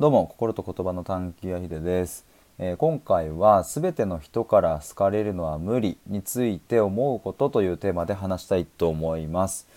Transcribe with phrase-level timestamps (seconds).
[0.00, 2.24] どうも心と言葉の探求やひでです、
[2.58, 9.68] えー今回はすべての人から好かれるのは無理について思うことというテーマで話したいと思います。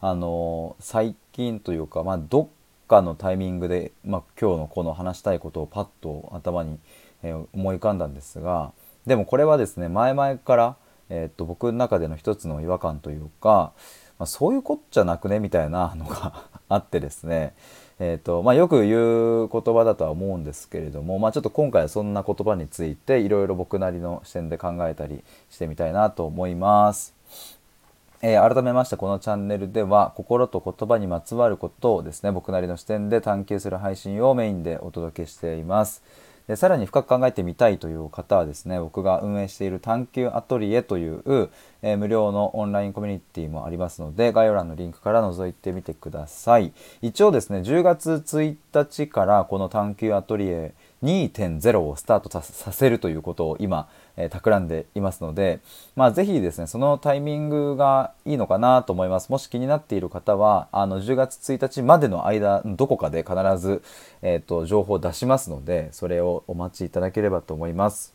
[0.00, 2.48] あのー最近というかまあどっ
[2.86, 6.78] かのタイミングでまあ今日のこの話したいことをパッと頭に、
[7.24, 8.70] えー思い浮かんだんですが
[9.04, 10.76] でもこれはですね前々から
[11.10, 13.72] えっと僕の中での一つの違和感というか、
[14.20, 15.40] まあ、そういうこっちゃなくね？
[15.40, 17.54] みたいなのが あってですね、
[17.98, 27.14] えーとまあ、よく言う言葉だとは思うんですけれども、まあ、ちょっと今回はそんな言葉についていろいろ僕なりの視点で考えたりしてみたいなと思います。
[28.22, 36.02] えー改めましてこのチャンネルでは心と言葉にまつわることをですね僕なりの視点で探求する配信をメインでお届けしています
[36.48, 41.22] でさらに深く考えてみたいという方はですね僕が運営している探求アトリエという、
[41.82, 46.72] えー無料のオンラインコミュニティもありますので概要欄のリンクから覗いてみてください。
[47.00, 55.60] 一応ですね10月1日からこの探求アトリエ2.0をスタートさせるということを今、えー企んでいますので、
[55.96, 63.82] まあ、ぜひですねそのタイミングがいいのかなと思いますもし気になっている方はあの10月1日までの間どこかで必ず、
[64.20, 68.14] えー、と情報を出しますのでそれをお待ちいただければと思います。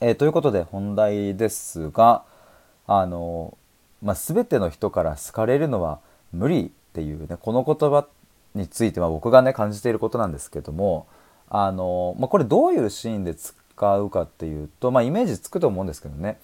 [0.00, 2.22] えーということで本題ですが
[2.86, 3.56] あの、
[4.02, 6.00] まあ、全ての人から好かれるのは
[6.32, 8.06] 無理っていうねこの言葉
[8.54, 11.06] については僕がね感じていることなんですけども
[11.48, 16.40] あの、まあ、これどういうシーンで使うかっていうと、まあ、イメージつくと思うんですけどね。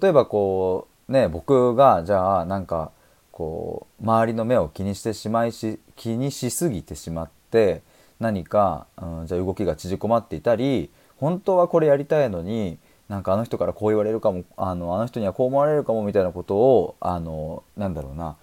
[0.00, 2.92] 例えばこうね僕がじゃあなんか
[3.32, 7.82] こう周りの目を気にしてしまいし気にしすぎてしまって
[8.20, 18.36] 何か、うん、じゃあ動きが縮こまっていたり本当はこれやりたいのになんかあの人からこう言われるかもあのあの人にはこう思われるかもみたいなことをあのなんだろうな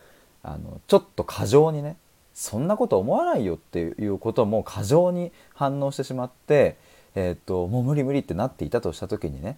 [0.44, 1.96] あのちょっと過剰にね
[2.34, 6.78] そんなこと思わないよっていうことも過剰に反応してしまって、
[7.16, 9.58] えー、ともう無理無理ってなっていたとした時にね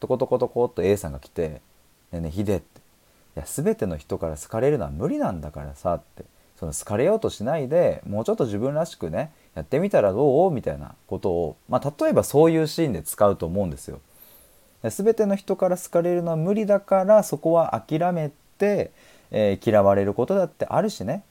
[0.00, 1.60] トコトコトコっと A さんが来て
[2.12, 2.80] 「ねえねえヒデ」って
[3.36, 6.24] 「いや全ての人から好かれるのは無理なんだからさ」って
[6.58, 14.00] その好かれようとしないでもうちょっと自分らしくねやってみたらどうみたいなことを、まあ、例えばそういうシーンで使うと思うんですよ。
[14.82, 18.92] で全ての人から好かれるのは無理だからそこは諦めて、
[19.30, 21.22] えー嫌われることだってあるしね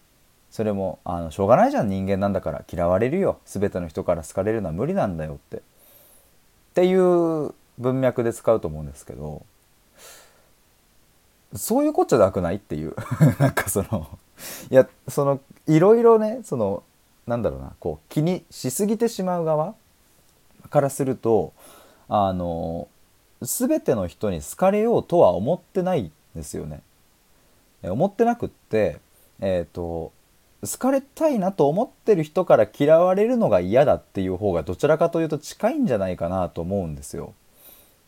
[0.58, 2.66] それもあのしょうがないじゃん人間なんだから。
[2.68, 3.38] 嫌われるよ。
[3.46, 5.58] 全ての人から好かれるのは無理なんだよって。
[5.58, 5.60] っ
[6.74, 9.46] ていう文脈で使うと思うんですけど。
[11.54, 12.96] そういうこっちゃなくないっていう。
[13.38, 14.18] なんかその
[14.72, 16.82] いやそのいろいろねその
[17.28, 19.76] なんだろうなこう気にしすぎてしまう側
[20.72, 21.54] からすると
[22.10, 22.88] あの
[23.44, 26.82] 全ての人に好かれようとは思ってないんですよね。
[27.84, 29.00] 思ってなくって、
[29.40, 30.17] えー、と
[30.66, 37.34] 好かれたいなと思ってる人から嫌われるのが嫌だっていう方がどちらかというと近いんじゃないかなと思うんですよ。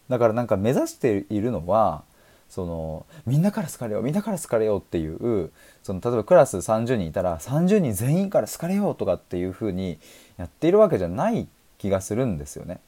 [0.10, 2.04] だからなんか目指しているのは
[2.50, 5.52] そのみんなから好かれようみんなから好かれようっていう
[5.84, 10.00] その例えばクラス30人いたら30人全員から好かれようとかっていう風に
[10.38, 12.80] やっているわけじゃない気がするんですよね。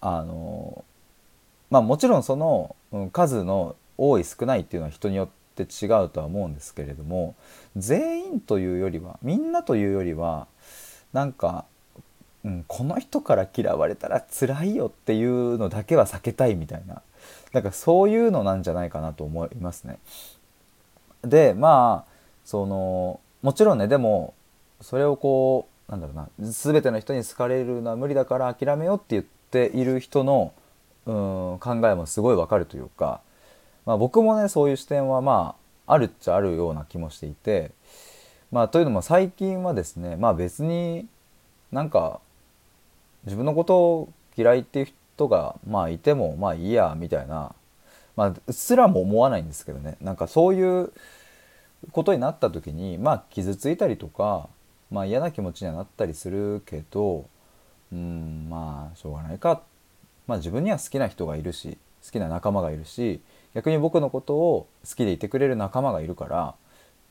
[0.00, 0.84] あの
[1.70, 2.74] まあもちろんその
[3.12, 7.34] 数の多い少ないっていうのは人によって違うとは思うんですけれども
[7.76, 10.46] 全員というよりはみんなというよりは
[11.12, 11.64] なんか、
[12.44, 17.02] うん、この人から嫌われたら辛いよっていうのだけは避けたいみたいな
[17.52, 19.98] なんかそういうのなんじゃないかなと思いますね。
[21.22, 22.12] でまあ
[22.44, 24.34] そのもちろんねでも
[24.80, 30.52] それをこうなんだろうな全ての人に好かれるのは無理だから諦めようって言っている人の
[31.06, 33.20] うん考えもすごいわかるというか、
[33.86, 35.61] まあ、僕もねそういう視点はまあ
[35.92, 37.70] あるっちゃあるような気もしていて、
[38.50, 41.06] まあ、というのも最近はですねまあ別に
[41.70, 42.20] なんか
[43.24, 44.86] 自分のことを嫌いっていう
[45.16, 47.54] 人がまあいてもまあいいやみたいな、
[48.16, 49.96] まあ、うっすらも思わないんですけどね。
[50.00, 50.92] なんかそういう
[51.90, 54.48] ことになった時にまあ傷ついたりとか、
[54.90, 57.26] まあ、嫌な気持ちにはなったりするけど
[57.92, 59.62] うんまあしょうがないか。
[60.26, 63.20] まあ自分には好きな人がいるし好きな仲間がいるし
[63.54, 66.54] 逆に僕のことを好きでいてくれる仲間がいるから、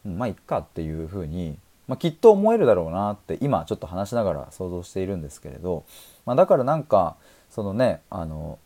[0.05, 1.57] うんまあいっかっていうふうに、
[1.87, 5.83] まあ、きっと思えるだろうなって今ちょっと話しながら想像しているんですけれど、
[6.25, 7.15] まあ、だからなんか
[7.49, 8.57] そのねあの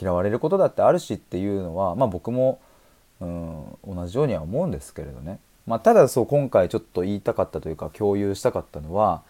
[0.00, 2.60] 嫌われることだってあるしっていうのは、まあ、僕も、
[3.20, 9.22] うん、同じようには思うんですけれどね、まあ、ただそう今回ちょっと言いたかったというか共有したかったのは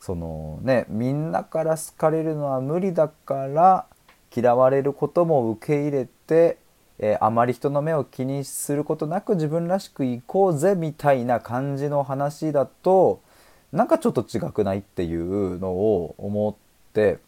[0.00, 3.86] そのねみんなから好かれるのは無理だから
[4.34, 6.58] 嫌われることも受け入れて、
[6.98, 13.20] えーあまり人の目を気にすることなく自分らしくいこうぜみたいな感じの話だと
[13.72, 16.54] なんかちょっと違くないっていうのを思っ
[16.92, 17.18] て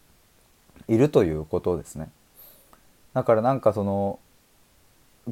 [0.89, 2.11] いるということですね。
[3.15, 4.19] だからなんかその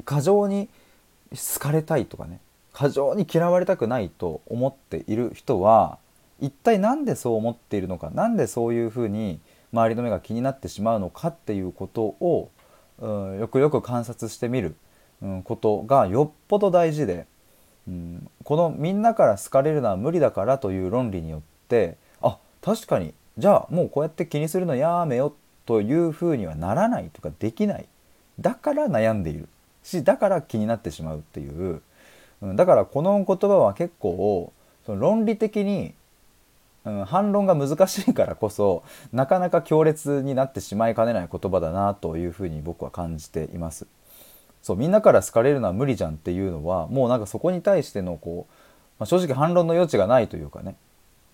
[0.05, 0.69] 過剰に
[1.31, 2.39] 好かれたいとかね
[2.73, 5.97] 過剰に嫌われたくないと思っている人は
[6.39, 9.39] 一体何でそう思っているのか何でそういうふうに
[9.73, 12.49] 周りの目が気になってしまうのかっていうことを、
[13.01, 14.75] よくよく観察してみる、
[15.21, 17.27] うん、ことがよっぽど大事で、
[17.87, 25.35] うん、このみんなから好かれるのは無理だからという論理によってあ確かにじゃあもうこうやって気にするのやめよ
[25.65, 27.85] というふうにはならないとかできない。
[28.39, 29.47] だから悩んでいる。
[29.83, 31.81] しだから気になってしまうっていう、
[32.41, 34.51] うん、だからこの言葉は結構
[34.85, 35.93] その論理的に、
[36.85, 43.87] うん、反論が難しいからこそなかなか強烈になってしまいかねない言葉だなというふうに僕は感じています。
[44.61, 48.53] そうみんなから好かれるのは無理じゃんっていうのはもうなんかそこに対してのこう、
[48.99, 50.75] まあ、正直反論の余地がないというかね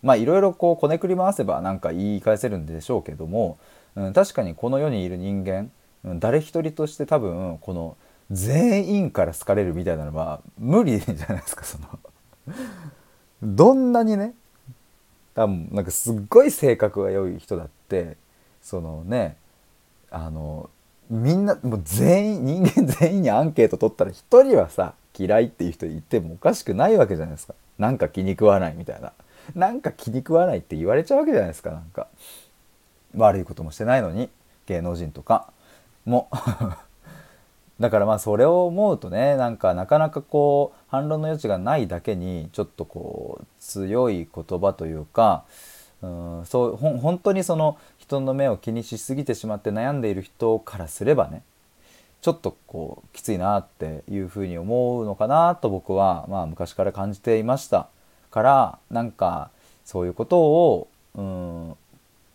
[0.04, 3.58] まあいろいろこうこねくり回せばなんか言い返せるんでしょうけども、
[3.96, 5.72] うん、確かにこの世にいる人間、
[6.04, 7.98] うん、誰一人として多分この
[8.30, 11.88] 全員から好かれるみたいなのは無理じゃないですかその
[13.42, 14.36] どんなにね
[15.36, 18.18] 多分なんかすっごい性格が良い人だって
[18.62, 19.38] そのね
[20.12, 20.70] あの
[21.10, 27.54] みんなもう全員人間 全員にアンケート取ったら一人はさ嫌いっていう人いてもおかしくないわけじゃないですか。
[27.78, 29.14] なんか気に食わないみたいな。
[29.56, 32.08] なんか気に食わないって言われちゃうわけじゃないですかなんか。
[33.16, 34.30] 悪いこともしてないのに
[34.66, 35.52] 芸能人とか
[36.06, 36.30] も。
[37.80, 45.44] だからまあそれを思うとねなんかなかなかこう反論の余地がないだけにちょっとこう強い言葉というか
[46.02, 51.42] うんそうほ本当にその人の目を気にしすぎてしまって悩んでいる人からすればね
[52.22, 57.88] ちょっとこうきついなっていうふうに思うのかなと僕はまあ昔から感じていました。
[58.32, 59.52] からなんか
[59.86, 61.76] そういうことをうん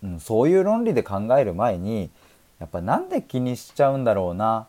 [0.02, 2.11] うん、そういう論理で考える前に
[2.58, 4.67] やっぱなんで気にしちゃうんだろうな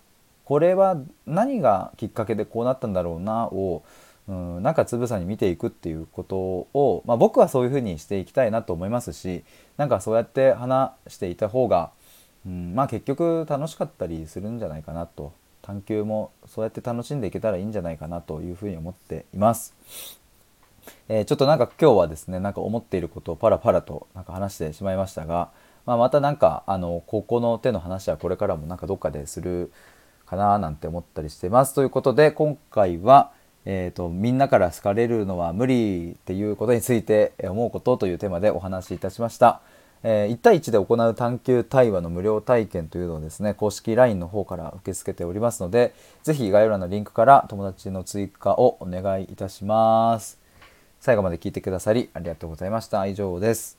[0.50, 0.98] これは
[1.28, 3.84] 何がきっかけでこうなったんだろうなを、
[4.28, 9.44] うん、なんかつぶさに見ていくっていうことを、まあ、僕はそういうふうにしていきたいなと思いますし
[9.78, 11.92] なんかそうやって話していた方が、
[12.48, 19.76] うん、まあ結局楽しかったりするんじゃないかなと探求もそうやって楽しんでいけたらいいんじゃないかなというふうに思っています。
[21.10, 25.52] えー、ちょっとなんか今日はですねなんか思っていることをパラパラとなんか話してしまいましたが、
[25.86, 29.72] まあ、またなんかあのここの手の話はこれからもなんかどっかでする
[30.30, 31.74] かななんて思ったりしてます。
[31.74, 33.32] ということで今回は、
[33.66, 39.62] えーと、みんなから好かれるのは無理っていうことについて思うことというテーマでお話しいたしました。
[40.04, 45.94] えー、1対1で行う探究対話の無料体験というのをですね公式 LINE の方から受け付けておりますので
[46.24, 50.40] 是非概要欄のリンクから友達の追加をお願いいたします。
[51.02, 53.06] 最後まで聞いてくださりありがとうございました。
[53.08, 53.79] 以上です。